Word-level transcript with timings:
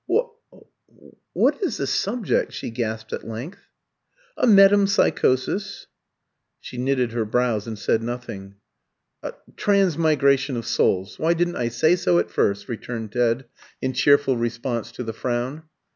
"What 0.07 0.31
what 1.33 1.61
is 1.61 1.77
the 1.77 1.85
subject?" 1.85 2.53
she 2.53 2.71
gasped 2.71 3.13
at 3.13 3.23
length. 3.27 3.59
"A 4.35 4.47
metempsychosis." 4.47 5.85
She 6.59 6.79
knitted 6.79 7.11
her 7.11 7.23
brows 7.23 7.67
and 7.67 7.77
said 7.77 8.01
nothing. 8.01 8.55
"Transmigration 9.57 10.57
of 10.57 10.65
souls 10.65 11.19
why 11.19 11.35
didn't 11.35 11.57
I 11.57 11.67
say 11.69 11.95
so 11.95 12.17
at 12.17 12.31
first?" 12.31 12.67
returned 12.67 13.11
Ted, 13.11 13.45
in 13.79 13.93
cheerful 13.93 14.37
response 14.37 14.91
to 14.93 15.03
the 15.03 15.13
frown. 15.13 15.65